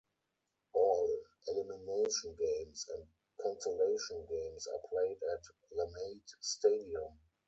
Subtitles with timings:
[0.73, 3.03] All elimination games and
[3.39, 5.43] consolation games are played at
[5.77, 7.19] Lamade Stadium.